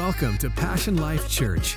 [0.00, 1.76] Welcome to Passion Life Church.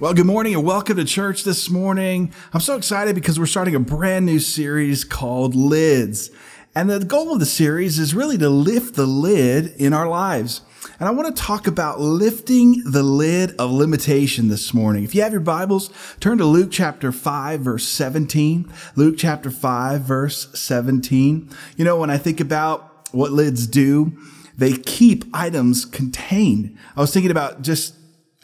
[0.00, 2.32] Well, good morning and welcome to church this morning.
[2.54, 6.30] I'm so excited because we're starting a brand new series called Lids.
[6.74, 10.62] And the goal of the series is really to lift the lid in our lives.
[10.98, 15.04] And I want to talk about lifting the lid of limitation this morning.
[15.04, 18.72] If you have your Bibles, turn to Luke chapter 5, verse 17.
[18.96, 21.50] Luke chapter 5, verse 17.
[21.76, 24.16] You know, when I think about what lids do,
[24.56, 26.76] they keep items contained.
[26.96, 27.94] I was thinking about just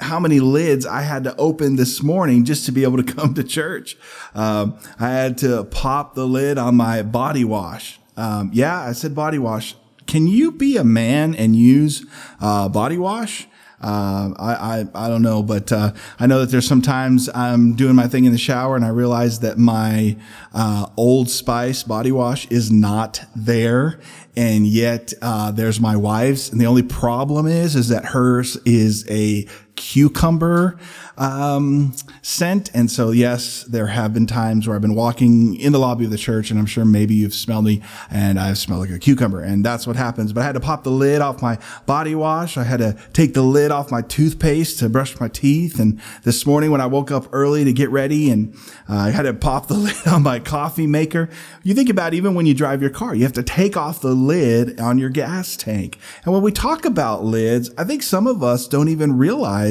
[0.00, 3.34] how many lids I had to open this morning just to be able to come
[3.34, 3.96] to church.
[4.34, 7.98] Um, I had to pop the lid on my body wash.
[8.16, 9.76] Um, yeah, I said body wash.
[10.06, 12.06] Can you be a man and use
[12.40, 13.46] uh, body wash?
[13.80, 17.94] Uh, I, I, I don't know, but uh, I know that there's sometimes I'm doing
[17.94, 20.16] my thing in the shower and I realize that my
[20.52, 24.00] uh, Old Spice body wash is not there,
[24.38, 29.04] and yet uh, there's my wife's, and the only problem is is that hers is
[29.10, 29.44] a
[29.78, 30.76] cucumber
[31.16, 32.70] um, scent.
[32.74, 36.10] And so, yes, there have been times where I've been walking in the lobby of
[36.10, 39.40] the church, and I'm sure maybe you've smelled me, and I've smelled like a cucumber,
[39.40, 40.32] and that's what happens.
[40.32, 42.56] But I had to pop the lid off my body wash.
[42.56, 45.78] I had to take the lid off my toothpaste to brush my teeth.
[45.78, 48.54] And this morning, when I woke up early to get ready, and
[48.88, 51.28] uh, I had to pop the lid on my coffee maker.
[51.62, 54.14] You think about even when you drive your car, you have to take off the
[54.14, 55.98] lid on your gas tank.
[56.24, 59.67] And when we talk about lids, I think some of us don't even realize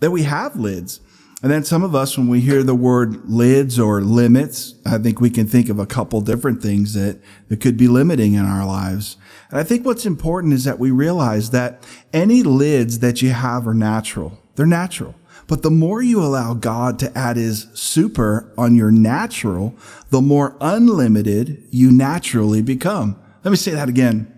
[0.00, 1.00] that we have lids.
[1.44, 5.20] And then some of us, when we hear the word lids or limits, I think
[5.20, 8.64] we can think of a couple different things that, that could be limiting in our
[8.64, 9.18] lives.
[9.50, 13.68] And I think what's important is that we realize that any lids that you have
[13.68, 14.40] are natural.
[14.56, 15.14] They're natural.
[15.46, 19.74] But the more you allow God to add his super on your natural,
[20.08, 23.20] the more unlimited you naturally become.
[23.44, 24.32] Let me say that again.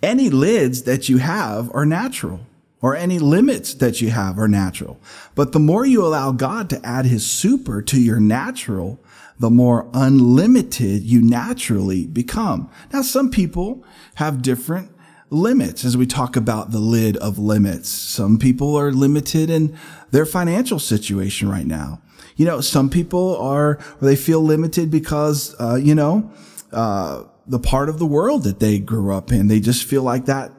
[0.00, 2.46] Any lids that you have are natural
[2.84, 5.00] or any limits that you have are natural.
[5.34, 9.02] But the more you allow God to add his super to your natural,
[9.38, 12.70] the more unlimited you naturally become.
[12.92, 13.82] Now, some people
[14.16, 14.90] have different
[15.30, 17.88] limits as we talk about the lid of limits.
[17.88, 19.74] Some people are limited in
[20.10, 22.02] their financial situation right now.
[22.36, 26.30] You know, some people are, or they feel limited because, uh, you know,
[26.70, 30.26] uh, the part of the world that they grew up in, they just feel like
[30.26, 30.52] that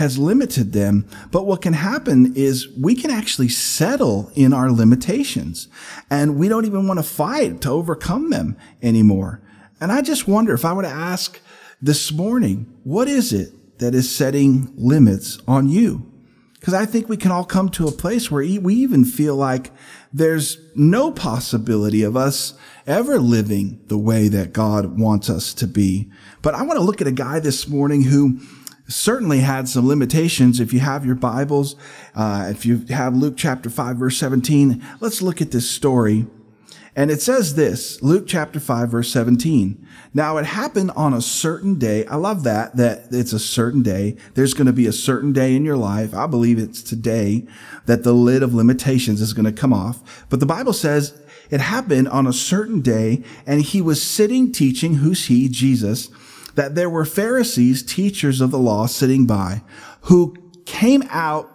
[0.00, 1.06] has limited them.
[1.30, 5.68] But what can happen is we can actually settle in our limitations
[6.08, 9.42] and we don't even want to fight to overcome them anymore.
[9.78, 11.38] And I just wonder if I were to ask
[11.82, 16.10] this morning, what is it that is setting limits on you?
[16.54, 19.70] Because I think we can all come to a place where we even feel like
[20.14, 22.54] there's no possibility of us
[22.86, 26.10] ever living the way that God wants us to be.
[26.40, 28.40] But I want to look at a guy this morning who
[28.90, 30.60] certainly had some limitations.
[30.60, 31.76] If you have your Bibles,
[32.14, 36.26] uh, if you have Luke chapter 5, verse 17, let's look at this story.
[36.96, 39.86] And it says this, Luke chapter 5, verse 17.
[40.12, 42.04] Now it happened on a certain day.
[42.06, 44.16] I love that, that it's a certain day.
[44.34, 46.12] There's going to be a certain day in your life.
[46.12, 47.46] I believe it's today
[47.86, 50.26] that the lid of limitations is going to come off.
[50.28, 54.96] But the Bible says it happened on a certain day and he was sitting teaching,
[54.96, 55.48] who's he?
[55.48, 56.10] Jesus
[56.54, 59.62] that there were Pharisees, teachers of the law, sitting by,
[60.02, 60.34] who
[60.64, 61.50] came out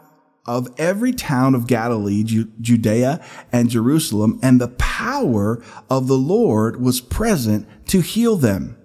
[0.46, 7.02] of every town of Galilee, Judea, and Jerusalem, and the power of the Lord was
[7.02, 8.78] present to heal them.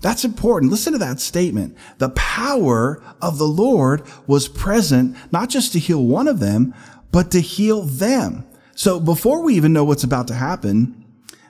[0.00, 0.70] That's important.
[0.70, 1.76] Listen to that statement.
[1.98, 6.74] The power of the Lord was present, not just to heal one of them,
[7.12, 8.46] but to heal them.
[8.74, 10.95] So before we even know what's about to happen,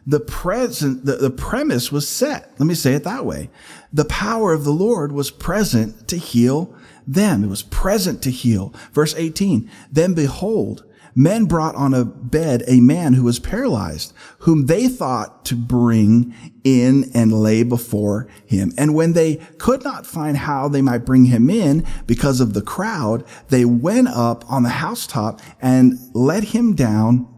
[0.07, 2.53] the present, the, the premise was set.
[2.59, 3.51] Let me say it that way.
[3.93, 6.75] The power of the Lord was present to heal
[7.07, 7.43] them.
[7.43, 8.73] It was present to heal.
[8.93, 9.69] Verse 18.
[9.91, 10.85] Then behold,
[11.17, 16.33] men brought on a bed a man who was paralyzed, whom they thought to bring
[16.63, 18.73] in and lay before him.
[18.79, 22.63] And when they could not find how they might bring him in because of the
[22.63, 27.33] crowd, they went up on the housetop and let him down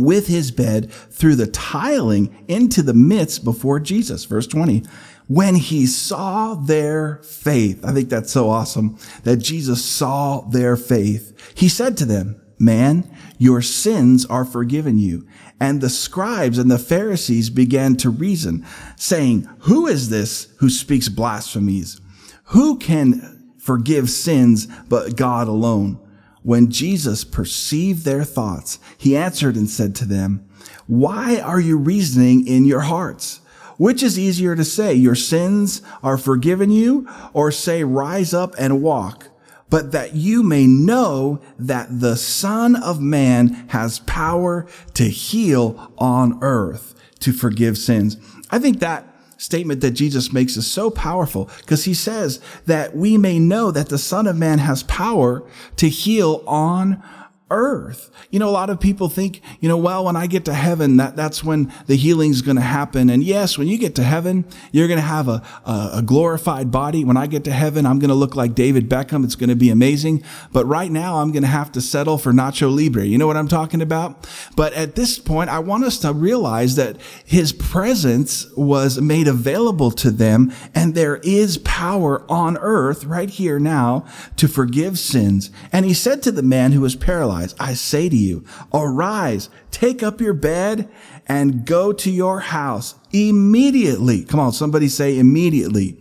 [0.00, 4.24] with his bed through the tiling into the midst before Jesus.
[4.24, 4.82] Verse 20.
[5.26, 11.52] When he saw their faith, I think that's so awesome that Jesus saw their faith.
[11.54, 15.26] He said to them, man, your sins are forgiven you.
[15.60, 18.64] And the scribes and the Pharisees began to reason,
[18.96, 22.00] saying, who is this who speaks blasphemies?
[22.46, 26.00] Who can forgive sins but God alone?
[26.48, 30.48] When Jesus perceived their thoughts, he answered and said to them,
[30.86, 33.42] Why are you reasoning in your hearts?
[33.76, 38.80] Which is easier to say, your sins are forgiven you, or say, rise up and
[38.80, 39.28] walk?
[39.68, 46.38] But that you may know that the Son of Man has power to heal on
[46.40, 48.16] earth, to forgive sins.
[48.50, 49.07] I think that
[49.38, 53.88] statement that Jesus makes is so powerful because he says that we may know that
[53.88, 55.42] the Son of Man has power
[55.76, 57.02] to heal on
[57.50, 58.10] earth.
[58.30, 60.96] You know, a lot of people think, you know, well, when I get to heaven,
[60.98, 63.10] that, that's when the healing's going to happen.
[63.10, 66.70] And yes, when you get to heaven, you're going to have a, a, a, glorified
[66.70, 67.04] body.
[67.04, 69.24] When I get to heaven, I'm going to look like David Beckham.
[69.24, 70.22] It's going to be amazing.
[70.52, 73.04] But right now, I'm going to have to settle for Nacho Libre.
[73.04, 74.28] You know what I'm talking about?
[74.56, 79.90] But at this point, I want us to realize that his presence was made available
[79.92, 84.04] to them and there is power on earth right here now
[84.36, 85.50] to forgive sins.
[85.72, 90.02] And he said to the man who was paralyzed, I say to you, arise, take
[90.02, 90.88] up your bed
[91.26, 94.24] and go to your house immediately.
[94.24, 96.00] Come on, somebody say immediately.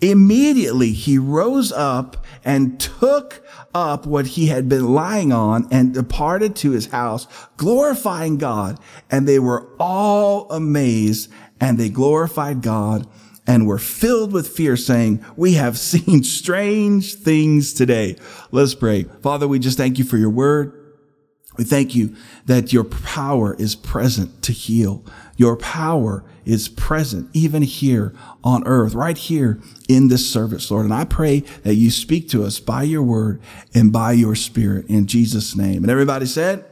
[0.00, 3.44] Immediately he rose up and took
[3.74, 7.26] up what he had been lying on and departed to his house,
[7.56, 8.78] glorifying God.
[9.10, 11.30] And they were all amazed
[11.60, 13.06] and they glorified God
[13.50, 18.16] and were filled with fear, saying, We have seen strange things today.
[18.52, 19.04] Let's pray.
[19.22, 20.76] Father, we just thank you for your word.
[21.58, 22.14] We thank you
[22.46, 25.04] that your power is present to heal.
[25.36, 28.14] Your power is present even here
[28.44, 30.84] on earth, right here in this service, Lord.
[30.84, 33.42] And I pray that you speak to us by your word
[33.74, 35.82] and by your spirit in Jesus' name.
[35.82, 36.69] And everybody said,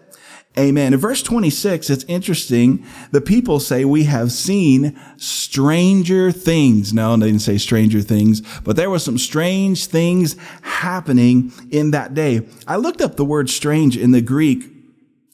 [0.56, 0.92] Amen.
[0.92, 2.84] In verse 26, it's interesting.
[3.12, 6.92] The people say, we have seen stranger things.
[6.92, 12.14] No, they didn't say stranger things, but there were some strange things happening in that
[12.14, 12.46] day.
[12.66, 14.64] I looked up the word strange in the Greek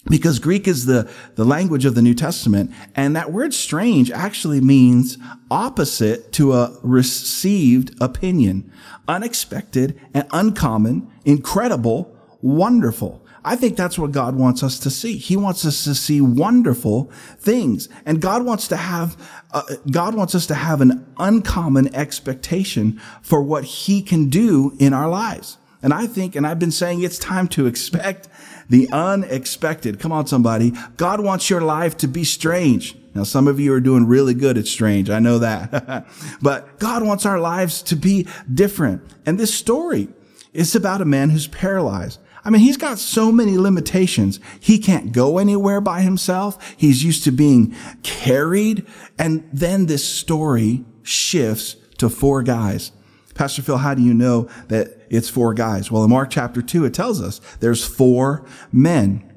[0.06, 2.70] because Greek is the, the language of the New Testament.
[2.94, 5.16] And that word strange actually means
[5.50, 8.70] opposite to a received opinion,
[9.08, 13.23] unexpected and uncommon, incredible, wonderful.
[13.44, 15.18] I think that's what God wants us to see.
[15.18, 17.88] He wants us to see wonderful things.
[18.06, 19.16] And God wants to have,
[19.52, 24.94] uh, God wants us to have an uncommon expectation for what he can do in
[24.94, 25.58] our lives.
[25.82, 28.28] And I think, and I've been saying it's time to expect
[28.70, 30.00] the unexpected.
[30.00, 30.72] Come on, somebody.
[30.96, 32.96] God wants your life to be strange.
[33.14, 35.10] Now, some of you are doing really good at strange.
[35.10, 36.06] I know that.
[36.42, 39.02] but God wants our lives to be different.
[39.26, 40.08] And this story
[40.54, 42.18] is about a man who's paralyzed.
[42.44, 44.38] I mean, he's got so many limitations.
[44.60, 46.74] He can't go anywhere by himself.
[46.76, 48.86] He's used to being carried.
[49.18, 52.92] And then this story shifts to four guys.
[53.34, 55.90] Pastor Phil, how do you know that it's four guys?
[55.90, 59.30] Well, in Mark chapter two, it tells us there's four men.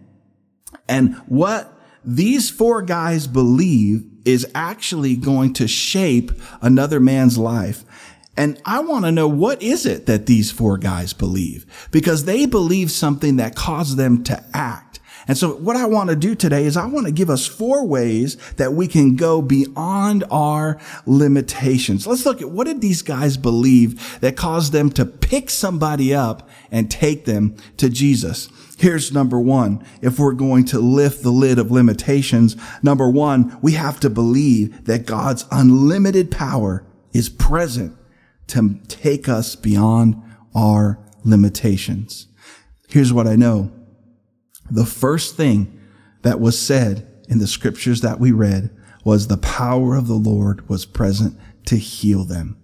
[0.88, 1.74] And what
[2.04, 6.31] these four guys believe is actually going to shape
[6.62, 7.86] another man's life.
[8.38, 11.66] And I want to know what is it that these four guys believe?
[11.92, 15.00] Because they believe something that caused them to act.
[15.28, 17.86] And so what I want to do today is I want to give us four
[17.86, 22.07] ways that we can go beyond our limitations.
[22.07, 26.48] Let's look at what did these guys believe that caused them to pick somebody up
[26.72, 28.48] and take them to Jesus.
[28.78, 29.83] Here's number one.
[30.01, 34.86] If we're going to lift the lid of limitations, number one, we have to believe
[34.86, 37.98] that God's unlimited power is present
[38.47, 40.21] to take us beyond
[40.55, 42.27] our limitations.
[42.87, 43.71] Here's what I know.
[44.69, 45.80] The first thing
[46.23, 48.69] that was said in the scriptures that we read
[49.04, 52.57] was the power of the Lord was present to heal them.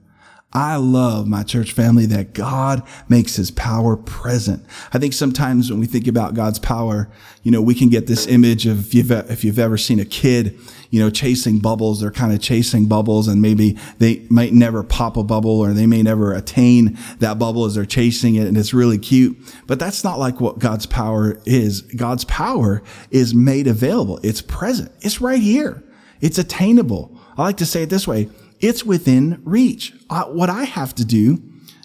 [0.53, 4.63] I love my church family that God makes his power present.
[4.93, 7.09] I think sometimes when we think about God's power,
[7.41, 10.05] you know, we can get this image of if you've, if you've ever seen a
[10.05, 10.59] kid,
[10.93, 15.17] you know, chasing bubbles, they're kind of chasing bubbles and maybe they might never pop
[15.17, 18.45] a bubble or they may never attain that bubble as they're chasing it.
[18.45, 19.35] And it's really cute.
[19.65, 21.81] But that's not like what God's power is.
[21.81, 24.19] God's power is made available.
[24.21, 24.91] It's present.
[25.01, 25.83] It's right here.
[26.21, 27.19] It's attainable.
[27.39, 28.29] I like to say it this way.
[28.59, 29.95] It's within reach.
[30.11, 31.41] What I have to do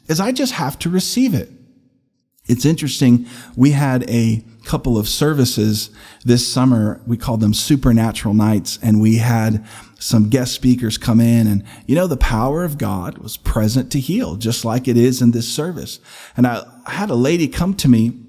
[0.07, 1.51] is I just have to receive it.
[2.49, 3.27] It's interesting.
[3.57, 5.91] We had a couple of services
[6.25, 7.01] this summer.
[7.07, 9.65] We called them supernatural nights and we had
[9.99, 14.01] some guest speakers come in and, you know, the power of God was present to
[14.01, 16.01] heal, just like it is in this service.
[16.37, 18.21] And I had a lady come to me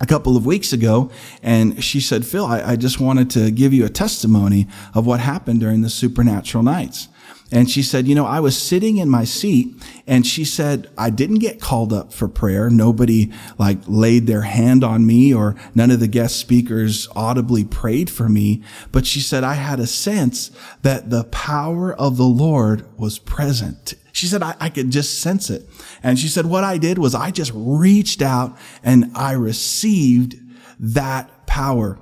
[0.00, 1.10] a couple of weeks ago
[1.42, 5.20] and she said, Phil, I, I just wanted to give you a testimony of what
[5.20, 7.08] happened during the supernatural nights.
[7.52, 11.10] And she said, you know, I was sitting in my seat and she said, I
[11.10, 12.70] didn't get called up for prayer.
[12.70, 18.08] Nobody like laid their hand on me or none of the guest speakers audibly prayed
[18.08, 18.62] for me.
[18.90, 23.94] But she said, I had a sense that the power of the Lord was present.
[24.12, 25.68] She said, I, I could just sense it.
[26.02, 30.36] And she said, what I did was I just reached out and I received
[30.78, 31.98] that power.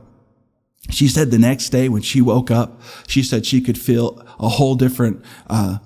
[0.90, 4.49] She said the next day when she woke up, she said she could feel a
[4.49, 5.78] whole different, uh,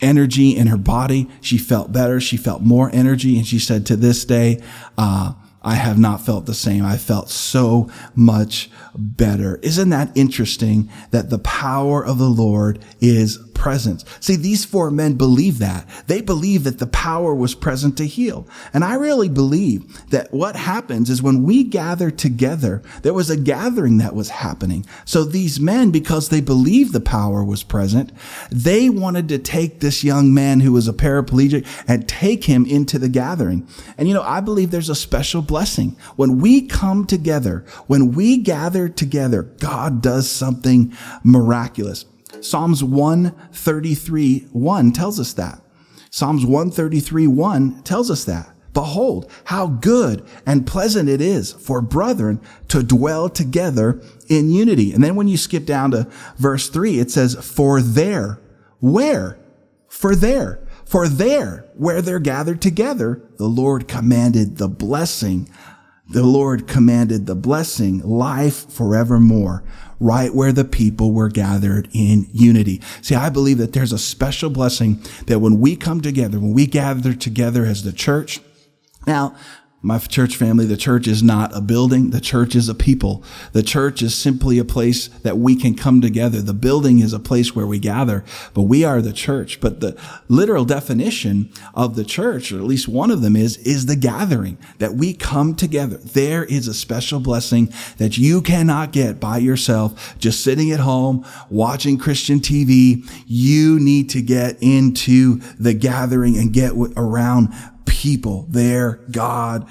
[0.00, 1.28] energy in her body.
[1.40, 2.20] She felt better.
[2.20, 3.36] She felt more energy.
[3.36, 4.62] And she said to this day,
[4.98, 6.84] uh, I have not felt the same.
[6.84, 9.58] I felt so much better.
[9.62, 14.04] Isn't that interesting that the power of the Lord is present?
[14.20, 15.88] See, these four men believe that.
[16.06, 18.46] They believe that the power was present to heal.
[18.72, 23.36] And I really believe that what happens is when we gather together, there was a
[23.36, 24.84] gathering that was happening.
[25.04, 28.12] So these men, because they believed the power was present,
[28.50, 32.98] they wanted to take this young man who was a paraplegic and take him into
[32.98, 33.66] the gathering.
[33.96, 35.96] And you know, I believe there's a special blessing.
[36.16, 42.04] When we come together, when we gather together, God does something miraculous.
[42.44, 45.60] Psalms 133 1 tells us that.
[46.10, 48.50] Psalms 133 1 tells us that.
[48.74, 54.92] Behold, how good and pleasant it is for brethren to dwell together in unity.
[54.92, 58.40] And then when you skip down to verse 3, it says, For there,
[58.80, 59.38] where?
[59.88, 60.66] For there.
[60.84, 65.48] For there, where they're gathered together, the Lord commanded the blessing.
[66.08, 69.64] The Lord commanded the blessing, life forevermore,
[69.98, 72.82] right where the people were gathered in unity.
[73.00, 76.66] See, I believe that there's a special blessing that when we come together, when we
[76.66, 78.40] gather together as the church,
[79.06, 79.34] now,
[79.84, 82.08] my church family, the church is not a building.
[82.08, 83.22] The church is a people.
[83.52, 86.40] The church is simply a place that we can come together.
[86.40, 88.24] The building is a place where we gather,
[88.54, 89.60] but we are the church.
[89.60, 89.94] But the
[90.26, 94.56] literal definition of the church, or at least one of them is, is the gathering
[94.78, 95.98] that we come together.
[95.98, 101.26] There is a special blessing that you cannot get by yourself, just sitting at home,
[101.50, 103.06] watching Christian TV.
[103.26, 107.52] You need to get into the gathering and get around
[107.86, 109.68] people there, God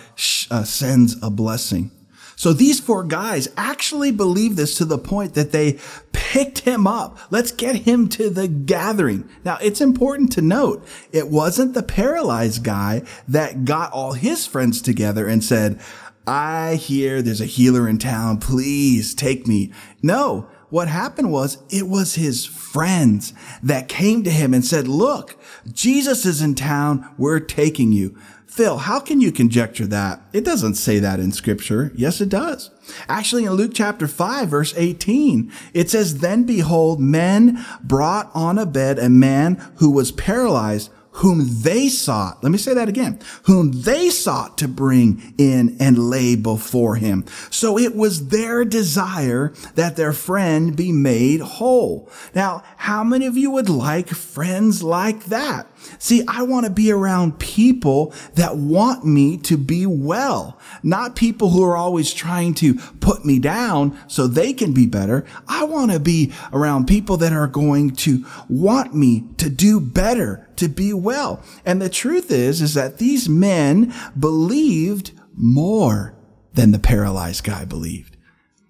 [0.51, 1.91] uh, sends a blessing.
[2.35, 5.79] So these four guys actually believe this to the point that they
[6.11, 7.17] picked him up.
[7.29, 9.29] Let's get him to the gathering.
[9.45, 14.81] Now it's important to note it wasn't the paralyzed guy that got all his friends
[14.81, 15.79] together and said,
[16.25, 18.39] I hear there's a healer in town.
[18.39, 19.71] Please take me.
[20.01, 25.39] No, what happened was it was his friends that came to him and said, look,
[25.71, 27.07] Jesus is in town.
[27.15, 28.17] We're taking you.
[28.47, 30.23] Phil, how can you conjecture that?
[30.33, 31.91] It doesn't say that in scripture.
[31.93, 32.71] Yes, it does.
[33.07, 38.65] Actually, in Luke chapter 5, verse 18, it says, Then behold, men brought on a
[38.65, 43.71] bed a man who was paralyzed whom they sought, let me say that again, whom
[43.71, 47.25] they sought to bring in and lay before him.
[47.49, 52.09] So it was their desire that their friend be made whole.
[52.33, 55.67] Now, how many of you would like friends like that?
[55.99, 61.49] See, I want to be around people that want me to be well, not people
[61.49, 65.25] who are always trying to put me down so they can be better.
[65.47, 70.49] I want to be around people that are going to want me to do better,
[70.57, 71.43] to be well.
[71.65, 76.15] And the truth is, is that these men believed more
[76.53, 78.17] than the paralyzed guy believed.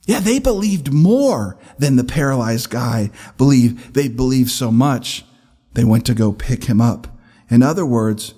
[0.05, 3.93] Yeah, they believed more than the paralyzed guy believed.
[3.93, 5.25] They believed so much
[5.73, 7.07] they went to go pick him up.
[7.49, 8.33] In other words,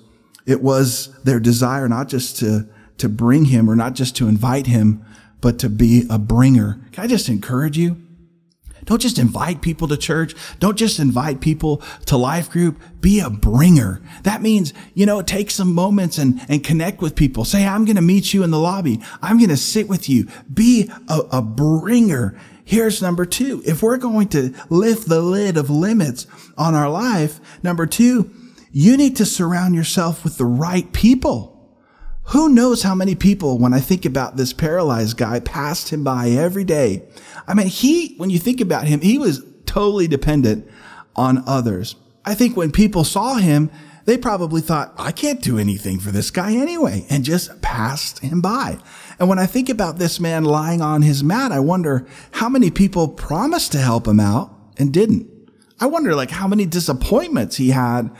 [0.46, 4.66] it was their desire not just to, to bring him or not just to invite
[4.66, 5.04] him,
[5.40, 6.80] but to be a bringer.
[6.92, 8.02] Can I just encourage you?
[8.84, 10.34] Don't just invite people to church.
[10.60, 12.80] Don't just invite people to life group.
[13.00, 14.00] Be a bringer.
[14.22, 17.44] That means, you know, take some moments and, and connect with people.
[17.44, 19.02] Say, I'm going to meet you in the lobby.
[19.20, 20.28] I'm going to sit with you.
[20.52, 22.38] Be a, a bringer.
[22.66, 23.62] Here's number two.
[23.64, 26.26] If we're going to lift the lid of limits
[26.58, 28.32] on our life, number two,
[28.72, 31.52] you need to surround yourself with the right people.
[32.30, 36.30] Who knows how many people, when I think about this paralyzed guy, passed him by
[36.30, 37.04] every day.
[37.46, 40.68] I mean, he, when you think about him, he was totally dependent
[41.14, 41.94] on others.
[42.24, 43.70] I think when people saw him,
[44.06, 48.40] they probably thought, I can't do anything for this guy anyway, and just passed him
[48.40, 48.78] by.
[49.18, 52.70] And when I think about this man lying on his mat, I wonder how many
[52.70, 55.30] people promised to help him out and didn't.
[55.80, 58.10] I wonder like how many disappointments he had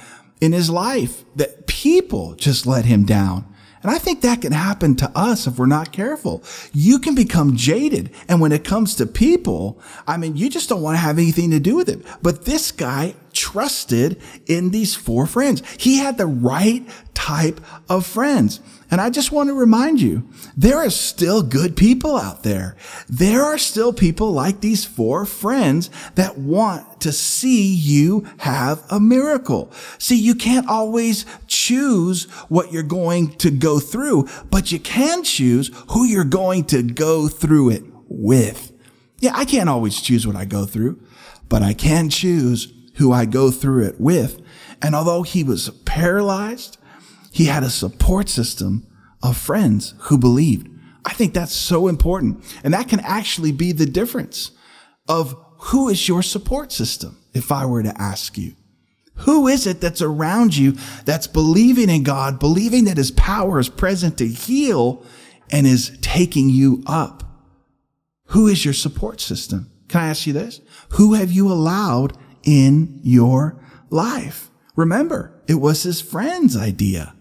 [0.41, 3.47] in his life that people just let him down.
[3.83, 6.43] And I think that can happen to us if we're not careful.
[6.73, 8.11] You can become jaded.
[8.29, 11.53] And when it comes to people, I mean, you just don't want to have anything
[11.53, 12.05] to do with it.
[12.21, 15.63] But this guy trusted in these four friends.
[15.79, 16.85] He had the right
[17.15, 18.61] type of friends.
[18.91, 22.77] And I just want to remind you, there are still good people out there.
[23.09, 29.01] There are still people like these four friends that want to see you have a
[29.01, 29.73] miracle.
[29.99, 35.71] See, you can't always choose what you're going to go through, but you can choose
[35.91, 38.73] who you're going to go through it with.
[39.19, 41.01] Yeah, I can't always choose what I go through,
[41.49, 44.41] but I can choose who I go through it with.
[44.81, 46.79] And although he was paralyzed,
[47.37, 48.87] he had a support system
[49.23, 50.71] of friends who believed.
[51.05, 52.43] I think that's so important.
[52.65, 54.53] And that can actually be the difference
[55.07, 58.55] of who is your support system, if I were to ask you.
[59.17, 63.69] Who is it that's around you that's believing in God, believing that his power is
[63.69, 65.05] present to heal
[65.51, 67.23] and is taking you up?
[68.29, 69.71] Who is your support system?
[69.89, 70.63] Can I ask you this?
[70.93, 74.49] Who have you allowed in your life?
[74.75, 77.13] Remember, it was his friend's idea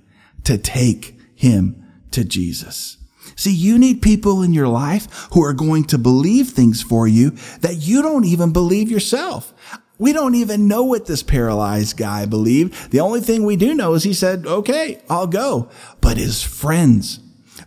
[0.46, 2.98] to take him to Jesus.
[3.36, 7.32] See, you need people in your life who are going to believe things for you
[7.60, 9.54] that you don't even believe yourself.
[9.98, 12.92] We don't even know what this paralyzed guy believed.
[12.92, 15.70] The only thing we do know is he said, okay, I'll go.
[16.02, 17.20] But his friends,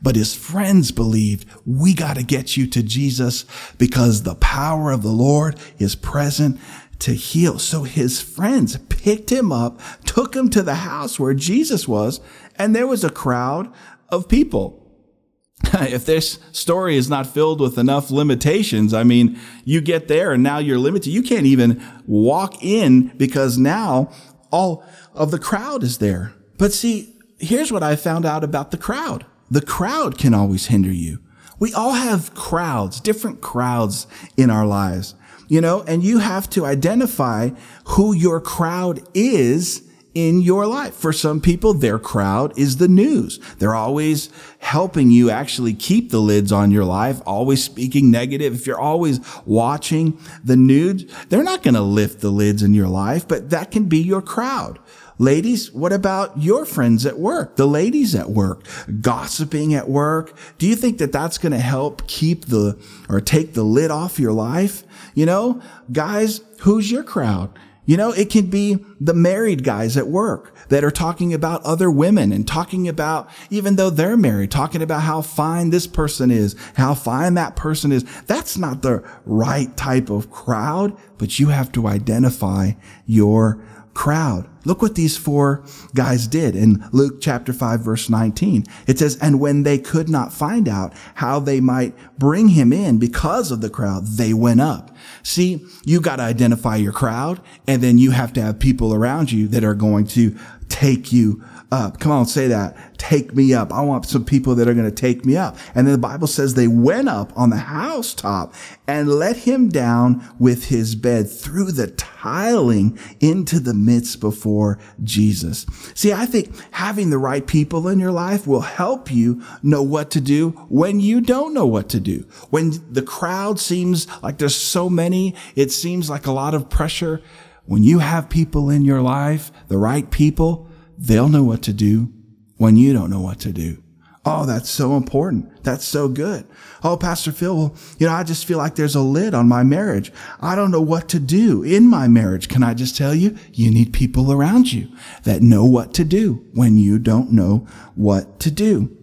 [0.02, 3.44] but his friends believed, we got to get you to Jesus
[3.78, 6.60] because the power of the Lord is present
[7.00, 7.58] to heal.
[7.58, 12.20] So his friends picked him up, took him to the house where Jesus was,
[12.58, 13.72] and there was a crowd
[14.08, 14.84] of people.
[15.72, 20.42] if this story is not filled with enough limitations, I mean, you get there and
[20.42, 21.10] now you're limited.
[21.10, 24.10] You can't even walk in because now
[24.50, 24.84] all
[25.14, 26.32] of the crowd is there.
[26.58, 29.26] But see, here's what I found out about the crowd.
[29.50, 31.20] The crowd can always hinder you.
[31.58, 35.14] We all have crowds, different crowds in our lives
[35.48, 37.50] you know, and you have to identify
[37.84, 39.87] who your crowd is
[40.18, 40.94] in your life.
[40.94, 43.38] For some people, their crowd is the news.
[43.58, 48.54] They're always helping you actually keep the lids on your life, always speaking negative.
[48.54, 52.88] If you're always watching the news, they're not going to lift the lids in your
[52.88, 54.78] life, but that can be your crowd.
[55.20, 57.56] Ladies, what about your friends at work?
[57.56, 58.64] The ladies at work,
[59.00, 60.36] gossiping at work.
[60.58, 64.20] Do you think that that's going to help keep the or take the lid off
[64.20, 64.84] your life?
[65.14, 67.50] You know, guys, who's your crowd?
[67.88, 71.90] You know, it can be the married guys at work that are talking about other
[71.90, 76.54] women and talking about, even though they're married, talking about how fine this person is,
[76.74, 78.04] how fine that person is.
[78.26, 82.72] That's not the right type of crowd, but you have to identify
[83.06, 83.58] your
[83.98, 84.46] crowd.
[84.64, 88.64] Look what these four guys did in Luke chapter 5 verse 19.
[88.86, 92.98] It says, and when they could not find out how they might bring him in
[92.98, 94.94] because of the crowd, they went up.
[95.24, 99.32] See, you got to identify your crowd and then you have to have people around
[99.32, 102.00] you that are going to take you up.
[102.00, 102.76] Come on, say that.
[102.98, 103.72] Take me up.
[103.72, 105.56] I want some people that are going to take me up.
[105.74, 108.54] And then the Bible says they went up on the housetop
[108.86, 115.66] and let him down with his bed through the tiling into the midst before Jesus.
[115.94, 120.10] See, I think having the right people in your life will help you know what
[120.12, 122.26] to do when you don't know what to do.
[122.50, 127.22] When the crowd seems like there's so many, it seems like a lot of pressure.
[127.66, 130.67] When you have people in your life, the right people,
[130.98, 132.12] They'll know what to do
[132.56, 133.82] when you don't know what to do.
[134.24, 135.62] Oh, that's so important.
[135.62, 136.46] That's so good.
[136.82, 139.62] Oh, Pastor Phil, well, you know, I just feel like there's a lid on my
[139.62, 140.12] marriage.
[140.40, 142.48] I don't know what to do in my marriage.
[142.48, 143.38] Can I just tell you?
[143.54, 144.88] You need people around you
[145.22, 148.94] that know what to do when you don't know what to do.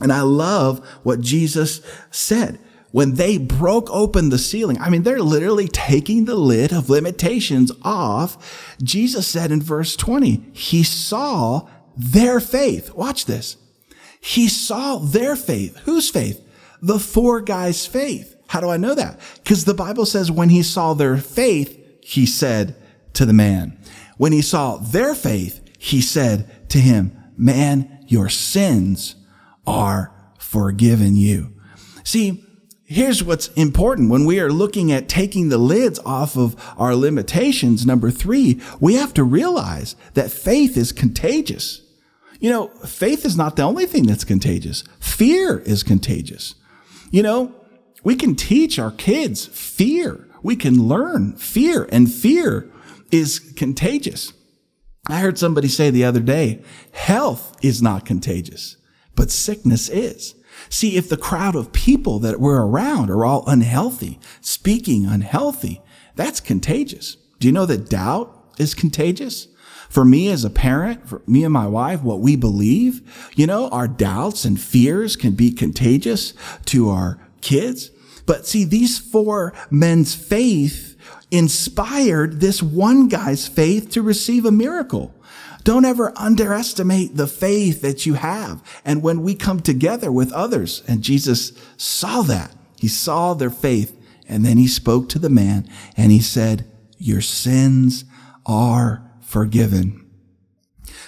[0.00, 2.60] And I love what Jesus said
[2.94, 7.72] when they broke open the ceiling, I mean, they're literally taking the lid of limitations
[7.82, 8.76] off.
[8.84, 12.94] Jesus said in verse 20, he saw their faith.
[12.94, 13.56] Watch this.
[14.20, 15.76] He saw their faith.
[15.78, 16.40] Whose faith?
[16.80, 18.36] The four guys' faith.
[18.46, 19.18] How do I know that?
[19.42, 22.76] Because the Bible says when he saw their faith, he said
[23.14, 23.76] to the man,
[24.18, 29.16] when he saw their faith, he said to him, man, your sins
[29.66, 31.50] are forgiven you.
[32.04, 32.43] See,
[32.94, 37.84] here's what's important when we are looking at taking the lids off of our limitations.
[37.84, 41.82] Number three, we have to realize that faith is contagious.
[42.38, 44.84] You know, faith is not the only thing that's contagious.
[45.00, 46.54] Fear is contagious.
[47.10, 47.54] You know,
[48.04, 50.28] we can teach our kids fear.
[50.42, 52.70] We can learn fear and fear
[53.10, 54.32] is contagious.
[55.08, 58.76] I heard somebody say the other day, health is not contagious,
[59.16, 60.34] but sickness is.
[60.68, 65.80] See, if the crowd of people that we're around are all unhealthy, speaking unhealthy,
[66.16, 67.16] that's contagious.
[67.38, 69.48] Do you know that doubt is contagious.
[69.88, 73.68] For me as a parent, for me and my wife, what we believe, you know,
[73.68, 76.34] our doubts and fears can be contagious
[76.66, 77.90] to our kids.
[78.26, 80.96] But see, these four men's faith
[81.30, 85.13] inspired this one guy's faith to receive a miracle.
[85.64, 88.62] Don't ever underestimate the faith that you have.
[88.84, 93.98] And when we come together with others, and Jesus saw that, he saw their faith,
[94.28, 98.04] and then he spoke to the man and he said, Your sins
[98.46, 100.00] are forgiven.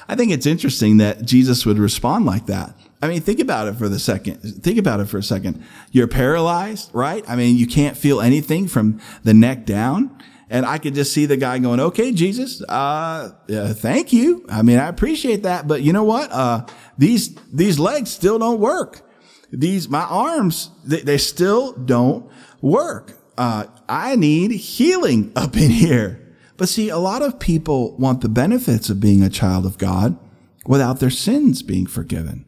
[0.08, 2.74] I think it's interesting that Jesus would respond like that.
[3.02, 4.38] I mean, think about it for the second.
[4.62, 5.62] Think about it for a second.
[5.90, 7.24] You're paralyzed, right?
[7.28, 10.16] I mean, you can't feel anything from the neck down.
[10.48, 14.46] And I could just see the guy going, okay, Jesus, uh, thank you.
[14.48, 15.66] I mean, I appreciate that.
[15.66, 16.30] But you know what?
[16.30, 19.02] Uh, these, these legs still don't work.
[19.50, 22.30] These, my arms, they, they still don't
[22.60, 23.14] work.
[23.36, 26.22] Uh, I need healing up in here.
[26.56, 30.16] But see, a lot of people want the benefits of being a child of God
[30.64, 32.44] without their sins being forgiven.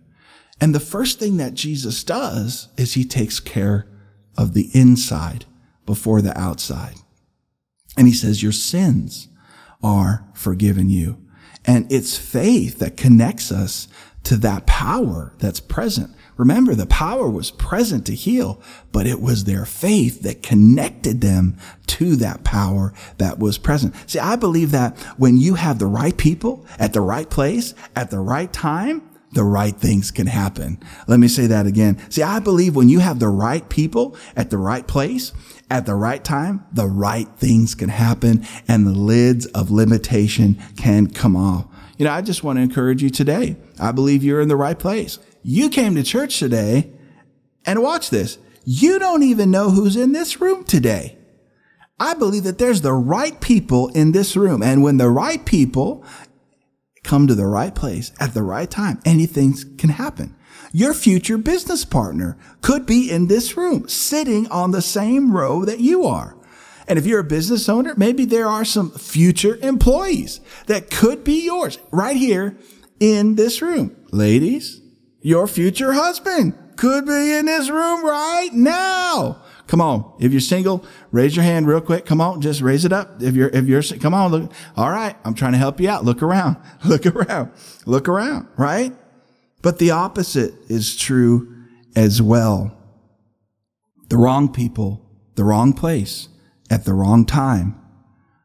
[0.61, 3.87] And the first thing that Jesus does is he takes care
[4.37, 5.45] of the inside
[5.85, 6.97] before the outside.
[7.99, 9.27] And he says, your sins
[9.83, 11.19] are forgiven you.
[11.65, 13.89] And it's faith that connects us
[14.23, 16.15] to that power that's present.
[16.37, 21.57] Remember, the power was present to heal, but it was their faith that connected them
[21.89, 23.97] to that power that was present.
[24.09, 28.13] See, I believe that when you have the right people at the right place at
[28.13, 30.81] the right time, the right things can happen.
[31.09, 31.99] Let me say that again.
[32.11, 35.33] See, I believe when you have the right people at the right place
[35.71, 41.09] at the right time, the right things can happen and the lids of limitation can
[41.09, 41.67] come off.
[41.99, 43.57] You know, I just want to encourage you today.
[43.79, 45.19] I believe you're in the right place.
[45.43, 46.93] You came to church today
[47.67, 48.39] and watch this.
[48.65, 51.19] You don't even know who's in this room today.
[52.01, 54.63] I believe that there's the right people in this room.
[54.63, 56.05] And when the right people
[57.03, 60.37] come to the right place at the right time, anything can happen.
[60.73, 65.81] Your future business partner could be in this room, sitting on the same row that
[65.81, 66.37] you are.
[66.87, 71.45] And if you're a business owner, maybe there are some future employees that could be
[71.45, 72.57] yours right here
[72.99, 73.95] in this room.
[74.11, 74.81] Ladies,
[75.21, 79.43] your future husband could be in this room right now.
[79.67, 80.15] Come on.
[80.19, 82.07] If you're single, raise your hand real quick.
[82.07, 82.41] Come on.
[82.41, 83.23] Just raise it up.
[83.23, 84.31] If you're, if you're, come on.
[84.31, 84.53] Look.
[84.77, 85.15] All right.
[85.25, 86.07] I'm trying to help you out.
[86.07, 86.57] Look around.
[86.85, 87.53] Look around.
[87.85, 88.49] Look around.
[88.57, 88.95] Right?
[89.63, 91.55] But the opposite is true
[91.97, 92.77] as well.
[94.09, 96.29] The wrong people, the wrong place
[96.71, 97.79] at the wrong time,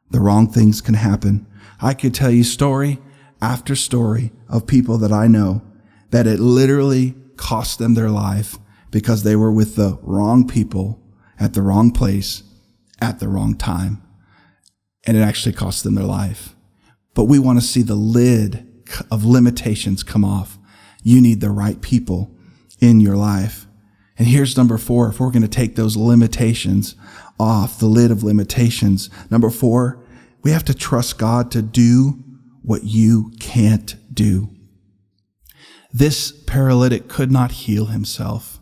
[0.10, 1.48] the wrong things can happen.
[1.82, 3.00] I could tell you story
[3.42, 5.62] after story of people that I know
[6.12, 8.58] that it literally cost them their life
[8.92, 11.00] because they were with the wrong people
[11.40, 12.44] at the wrong place
[13.02, 14.02] at the wrong time.
[15.06, 16.56] And it actually cost them their life.
[17.14, 18.66] But we want to see the lid
[19.12, 20.58] of limitations come off.
[21.04, 22.32] You need the right people
[22.80, 23.68] in your life.
[24.18, 25.10] And here's number four.
[25.10, 26.96] If we're going to take those limitations
[27.40, 29.10] off, the lid of limitations.
[29.30, 30.04] Number four,
[30.44, 32.24] we have to trust God to do
[32.62, 34.50] what you can't do.
[35.92, 38.53] This paralytic could not heal himself.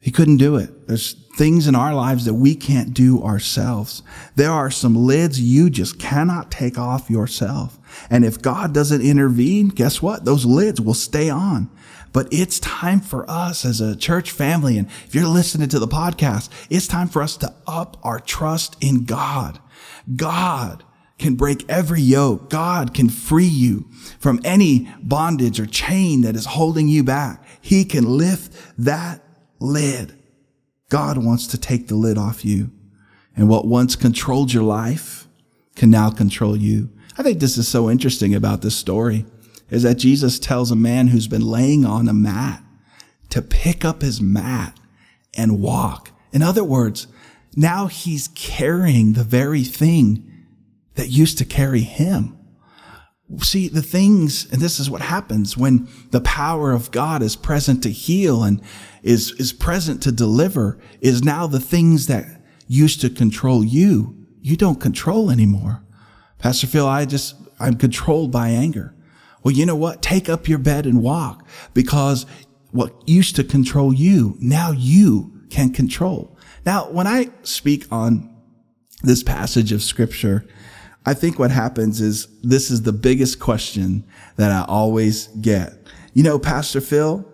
[0.00, 0.86] He couldn't do it.
[0.86, 4.02] There's things in our lives that we can't do ourselves.
[4.36, 7.78] There are some lids you just cannot take off yourself.
[8.10, 10.24] And if God doesn't intervene, guess what?
[10.24, 11.70] Those lids will stay on.
[12.12, 14.78] But it's time for us as a church family.
[14.78, 18.76] And if you're listening to the podcast, it's time for us to up our trust
[18.80, 19.60] in God.
[20.14, 20.84] God
[21.18, 22.48] can break every yoke.
[22.48, 27.44] God can free you from any bondage or chain that is holding you back.
[27.60, 29.22] He can lift that
[29.58, 30.14] lid.
[30.88, 32.70] God wants to take the lid off you.
[33.36, 35.28] And what once controlled your life
[35.76, 36.90] can now control you.
[37.16, 39.26] I think this is so interesting about this story
[39.70, 42.62] is that Jesus tells a man who's been laying on a mat
[43.30, 44.78] to pick up his mat
[45.34, 46.10] and walk.
[46.32, 47.06] In other words,
[47.54, 50.24] now he's carrying the very thing
[50.94, 52.37] that used to carry him.
[53.42, 57.82] See, the things, and this is what happens when the power of God is present
[57.82, 58.62] to heal and
[59.02, 64.56] is, is present to deliver, is now the things that used to control you, you
[64.56, 65.82] don't control anymore.
[66.38, 68.94] Pastor Phil, I just, I'm controlled by anger.
[69.42, 70.02] Well, you know what?
[70.02, 72.24] Take up your bed and walk because
[72.70, 76.36] what used to control you, now you can control.
[76.64, 78.34] Now, when I speak on
[79.02, 80.46] this passage of scripture,
[81.08, 84.04] I think what happens is this is the biggest question
[84.36, 85.72] that I always get.
[86.12, 87.24] You know, Pastor Phil,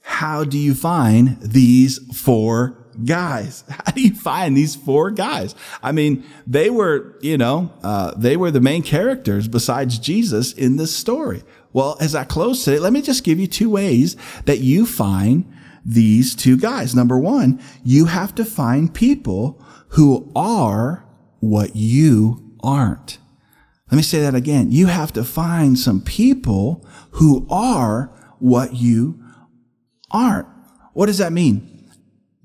[0.00, 3.62] how do you find these four guys.
[3.68, 5.54] How do you find these four guys?
[5.82, 10.76] I mean, they were, you know, uh, they were the main characters besides Jesus in
[10.76, 11.42] this story.
[11.72, 15.50] Well, as I close today, let me just give you two ways that you find
[15.84, 16.94] these two guys.
[16.94, 21.06] Number one, you have to find people who are
[21.38, 23.18] what you aren't.
[23.90, 24.70] Let me say that again.
[24.70, 29.22] You have to find some people who are what you
[30.10, 30.46] aren't.
[30.92, 31.90] What does that mean?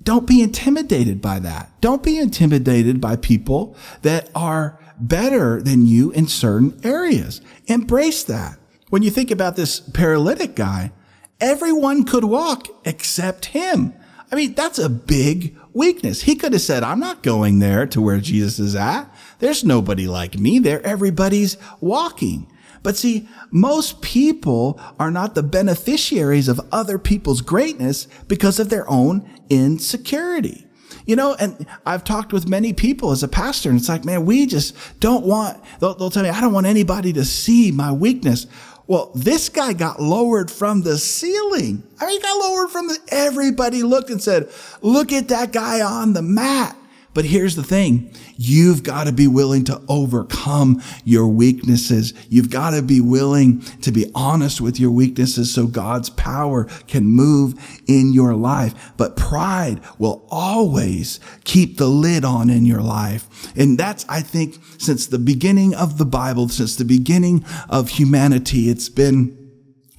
[0.01, 1.71] Don't be intimidated by that.
[1.82, 7.41] Don't be intimidated by people that are better than you in certain areas.
[7.65, 8.58] Embrace that.
[8.89, 10.91] When you think about this paralytic guy,
[11.39, 13.93] everyone could walk except him.
[14.32, 16.23] I mean, that's a big weakness.
[16.23, 19.13] He could have said, I'm not going there to where Jesus is at.
[19.39, 20.81] There's nobody like me there.
[20.83, 22.47] Everybody's walking.
[22.81, 28.89] But see, most people are not the beneficiaries of other people's greatness because of their
[28.89, 30.67] own insecurity.
[31.07, 34.25] You know, and I've talked with many people as a pastor, and it's like, man,
[34.25, 37.91] we just don't want, they'll, they'll tell me, I don't want anybody to see my
[37.91, 38.47] weakness.
[38.88, 41.84] Well, this guy got lowered from the ceiling.
[42.00, 44.50] I mean, he got lowered from the, everybody looked and said,
[44.82, 46.78] look at that guy on the mat.
[47.15, 48.12] But here's the thing.
[48.36, 52.13] You've got to be willing to overcome your weaknesses.
[52.30, 57.06] You've got to be willing to be honest with your weaknesses so God's power can
[57.06, 57.56] move
[57.88, 58.91] in your life.
[58.97, 63.30] But pride will always keep the lid on in your life.
[63.56, 68.69] And that's, I think, since the beginning of the Bible, since the beginning of humanity,
[68.69, 69.44] it's been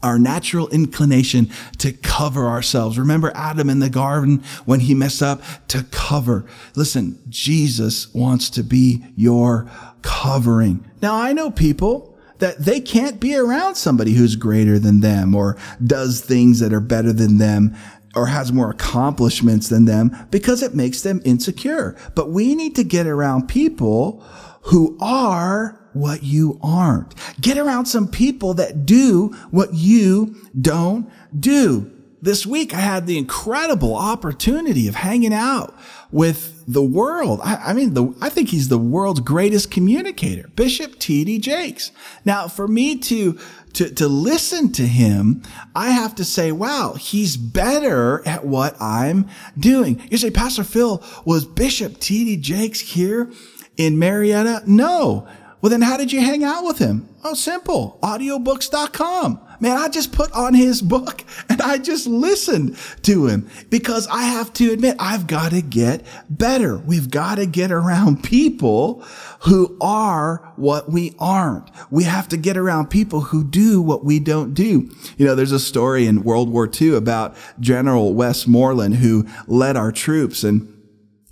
[0.02, 2.98] our natural inclination to cover ourselves.
[2.98, 6.46] Remember Adam in the garden when he messed up to cover.
[6.74, 9.70] Listen, Jesus wants to be your
[10.02, 10.88] covering.
[11.02, 15.56] Now I know people that they can't be around somebody who's greater than them or
[15.82, 17.74] does things that are better than them
[18.14, 21.96] or has more accomplishments than them because it makes them insecure.
[22.14, 24.22] But we need to get around people
[24.62, 27.14] who are what you aren't.
[27.40, 31.90] Get around some people that do what you don't do.
[32.22, 35.78] This week, I had the incredible opportunity of hanging out
[36.10, 37.40] with the world.
[37.44, 41.38] I, I mean, the, I think he's the world's greatest communicator, Bishop T.D.
[41.38, 41.92] Jakes.
[42.24, 43.38] Now, for me to,
[43.74, 45.42] to, to listen to him,
[45.74, 49.28] I have to say, wow, he's better at what I'm
[49.58, 50.02] doing.
[50.10, 52.38] You say, Pastor Phil, was Bishop T.D.
[52.38, 53.30] Jakes here
[53.76, 54.62] in Marietta?
[54.66, 55.28] No.
[55.66, 57.08] Well, then how did you hang out with him?
[57.24, 57.98] Oh, simple.
[58.00, 59.40] Audiobooks.com.
[59.58, 64.22] Man, I just put on his book and I just listened to him because I
[64.22, 66.78] have to admit, I've got to get better.
[66.78, 69.02] We've got to get around people
[69.40, 71.68] who are what we aren't.
[71.90, 74.88] We have to get around people who do what we don't do.
[75.16, 79.90] You know, there's a story in World War II about General Westmoreland who led our
[79.90, 80.75] troops and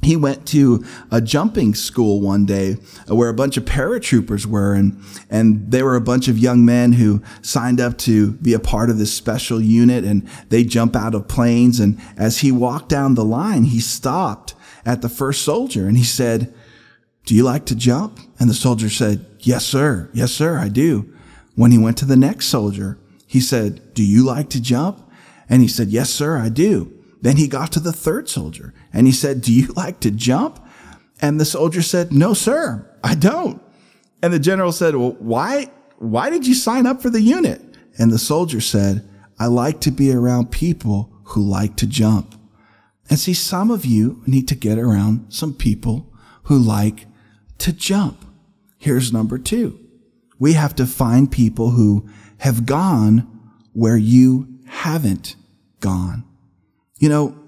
[0.04, 2.76] he went to a jumping school one day
[3.10, 6.64] uh, where a bunch of paratroopers were and and they were a bunch of young
[6.64, 10.94] men who signed up to be a part of this special unit and they jump
[10.94, 14.54] out of planes and as he walked down the line he stopped
[14.86, 16.54] at the first soldier and he said
[17.26, 18.20] do you like to jump?
[18.38, 20.10] And the soldier said yes sir.
[20.12, 21.10] Yes sir I do.
[21.54, 25.00] When he went to the next soldier he said do you like to jump?
[25.48, 26.92] And he said yes sir I do.
[27.22, 30.64] Then he got to the third soldier and he said, Do you like to jump?
[31.20, 33.62] And the soldier said, No, sir, I don't.
[34.22, 37.60] And the general said, Well, why, why did you sign up for the unit?
[37.98, 39.06] And the soldier said,
[39.38, 42.34] I like to be around people who like to jump.
[43.10, 46.12] And see, some of you need to get around some people
[46.44, 47.06] who like
[47.58, 48.24] to jump.
[48.78, 49.78] Here's number two.
[50.38, 53.26] We have to find people who have gone
[53.72, 55.36] where you haven't
[55.80, 56.24] gone.
[56.98, 57.43] You know,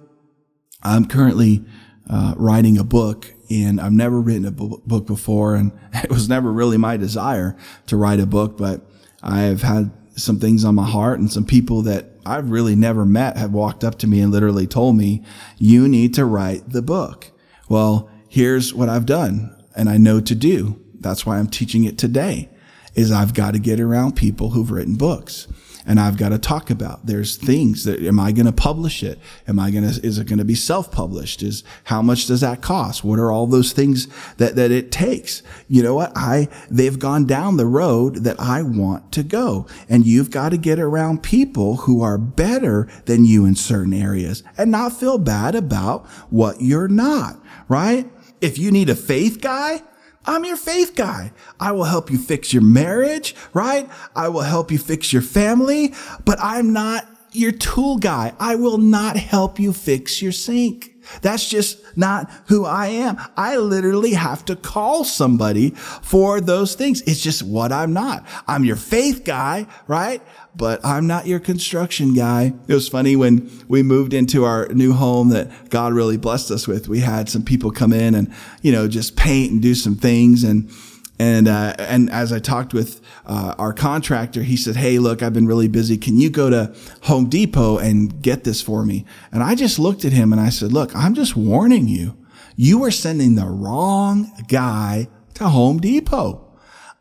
[0.87, 1.65] I'm currently
[2.09, 6.53] uh, writing a book and I've never written a book before and it was never
[6.53, 8.89] really my desire to write a book, but
[9.23, 13.37] I've had some things on my heart and some people that I've really never met
[13.37, 15.23] have walked up to me and literally told me,
[15.59, 17.31] you need to write the book.
[17.69, 20.81] Well, here's what I've done and I know to do.
[21.01, 22.49] That's why I'm teaching it today
[22.95, 25.49] is I've got to get around people who've written books
[25.87, 27.07] and I've got to talk about.
[27.07, 29.19] There's things that am I going to publish it?
[29.47, 31.43] Am I going to is it going to be self-published?
[31.43, 33.05] Is how much does that cost?
[33.05, 35.43] What are all those things that that it takes?
[35.69, 36.13] You know what?
[36.17, 39.67] I they've gone down the road that I want to go.
[39.89, 44.43] And you've got to get around people who are better than you in certain areas
[44.59, 48.11] and not feel bad about what you're not, right?
[48.41, 49.83] If you need a faith guy,
[50.27, 51.33] I'm your faith guy.
[51.61, 53.89] I will help you fix your marriage, right?
[54.15, 58.35] I will help you fix your family, but I'm not your tool guy.
[58.41, 60.96] I will not help you fix your sink.
[61.23, 63.17] That's just not who I am.
[63.37, 67.03] I literally have to call somebody for those things.
[67.03, 68.27] It's just what I'm not.
[68.47, 70.23] I'm your faith guy, right?
[70.55, 72.55] But I'm not your construction guy.
[72.67, 76.67] It was funny when we moved into our new home that God really blessed us
[76.67, 76.89] with.
[76.89, 80.45] We had some people come in and, you know, just paint and do some things.
[80.45, 80.71] And,
[81.19, 85.33] and, uh, and as I talked with, uh, our contractor, he said, Hey, look, I've
[85.33, 85.97] been really busy.
[85.97, 89.05] Can you go to Home Depot and get this for me?
[89.33, 92.17] And I just looked at him and I said, look, I'm just warning you.
[92.57, 96.43] You are sending the wrong guy to Home Depot.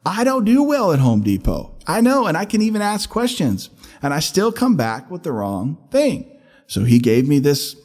[0.05, 1.75] I don't do well at Home Depot.
[1.87, 2.27] I know.
[2.27, 3.69] And I can even ask questions
[4.01, 6.31] and I still come back with the wrong thing.
[6.67, 7.75] So he gave me this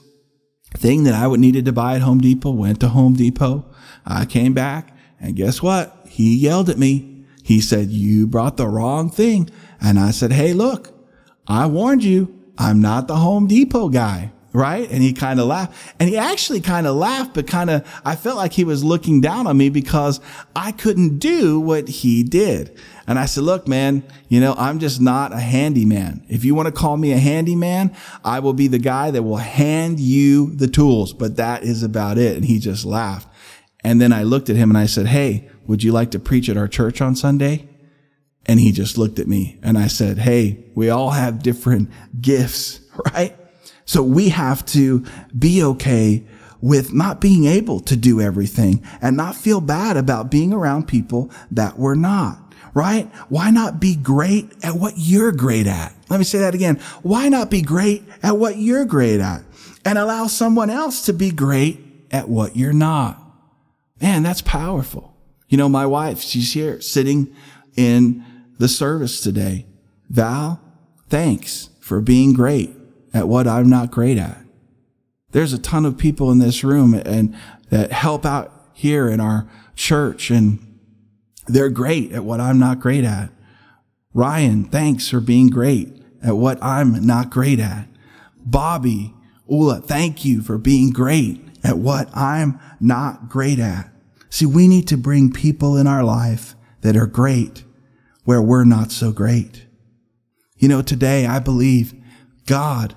[0.75, 3.71] thing that I would needed to buy at Home Depot, went to Home Depot.
[4.07, 6.00] I came back and guess what?
[6.21, 7.25] He yelled at me.
[7.43, 9.49] He said, you brought the wrong thing.
[9.81, 10.93] And I said, Hey, look,
[11.47, 12.39] I warned you.
[12.59, 14.33] I'm not the Home Depot guy.
[14.53, 14.91] Right.
[14.91, 18.17] And he kind of laughed and he actually kind of laughed, but kind of, I
[18.17, 20.21] felt like he was looking down on me because
[20.57, 22.77] I couldn't do what he did.
[23.07, 26.27] And I said, look, man, you know, I'm just not a handyman.
[26.29, 29.37] If you want to call me a handyman, I will be the guy that will
[29.37, 32.37] hand you the tools, but that is about it.
[32.37, 33.29] And he just laughed.
[33.85, 36.49] And then I looked at him and I said, Hey, would you like to preach
[36.49, 37.69] at our church on Sunday?
[38.45, 42.81] And he just looked at me and I said, Hey, we all have different gifts,
[43.15, 43.37] right?
[43.85, 45.05] So we have to
[45.39, 46.27] be okay
[46.61, 51.31] with not being able to do everything and not feel bad about being around people
[51.53, 53.07] that we're not, right?
[53.29, 55.95] Why not be great at what you're great at?
[56.09, 56.81] Let me say that again.
[57.03, 59.45] Why not be great at what you're great at
[59.85, 61.79] and allow someone else to be great
[62.11, 63.23] at what you're not?
[64.01, 65.10] Man, that's powerful.
[65.51, 67.35] You know, my wife, she's here sitting
[67.77, 68.25] in
[68.59, 69.67] the service today.
[70.09, 70.61] Val,
[71.09, 72.71] thanks for being great
[73.13, 74.45] at what I'm not great at.
[75.33, 77.37] There's a ton of people in this room and
[77.69, 80.79] that help out here in our church and
[81.47, 83.31] they're great at what I'm not great at.
[84.15, 87.89] Ryan, thanks for being great at what I'm not great at.
[88.39, 89.15] Bobby,
[89.49, 93.91] Ula, thank you for being great at what I'm not great at.
[94.31, 97.65] See, we need to bring people in our life that are great
[98.25, 99.67] where we're not so great.
[100.57, 101.95] You know, today I believe
[102.47, 102.95] God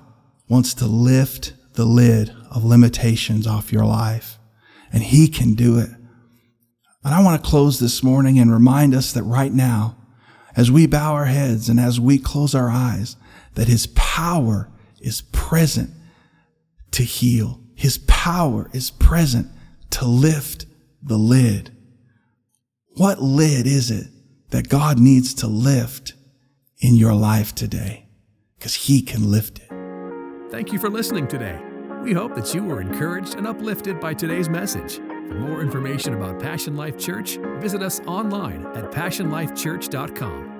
[0.48, 4.38] wants to lift the lid of limitations off your life,
[4.92, 5.90] and He can do it.
[7.02, 9.96] And I want to close this morning and remind us that right now,
[10.56, 13.16] as we bow our heads and as we close our eyes,
[13.54, 14.70] that His power
[15.00, 15.90] is present
[16.92, 17.60] to heal.
[17.74, 19.48] His power is present
[19.90, 20.66] to lift
[21.04, 21.70] the lid.
[22.96, 24.06] What lid is it
[24.50, 26.14] that God needs to lift
[26.80, 28.08] in your life today?
[28.58, 29.68] Because He can lift it.
[30.50, 31.60] Thank you for listening today.
[32.02, 34.96] We hope that you were encouraged and uplifted by today's message.
[34.96, 40.53] For more information about Passion Life Church, visit us online at passionlifechurch.com.